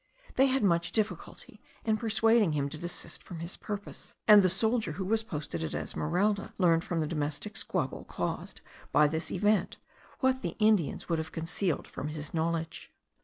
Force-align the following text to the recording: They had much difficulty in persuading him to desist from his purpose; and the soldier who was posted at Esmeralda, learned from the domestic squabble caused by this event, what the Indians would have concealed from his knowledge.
They 0.35 0.47
had 0.47 0.63
much 0.63 0.91
difficulty 0.93 1.61
in 1.85 1.95
persuading 1.95 2.53
him 2.53 2.69
to 2.69 2.77
desist 2.79 3.21
from 3.21 3.37
his 3.37 3.55
purpose; 3.55 4.15
and 4.27 4.41
the 4.41 4.49
soldier 4.49 4.93
who 4.93 5.05
was 5.05 5.21
posted 5.21 5.63
at 5.63 5.75
Esmeralda, 5.75 6.55
learned 6.57 6.83
from 6.83 7.01
the 7.01 7.05
domestic 7.07 7.55
squabble 7.55 8.05
caused 8.05 8.61
by 8.91 9.05
this 9.05 9.29
event, 9.29 9.77
what 10.19 10.41
the 10.41 10.55
Indians 10.57 11.07
would 11.07 11.19
have 11.19 11.31
concealed 11.31 11.87
from 11.87 12.07
his 12.07 12.33
knowledge. 12.33 12.91